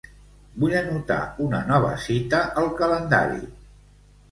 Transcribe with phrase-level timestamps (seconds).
[0.63, 1.17] Vull anotar
[1.49, 3.49] una nova cita al calendari.